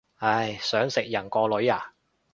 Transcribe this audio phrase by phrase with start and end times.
[0.17, 1.93] 唉，想食人個女啊